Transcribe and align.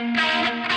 Música 0.00 0.69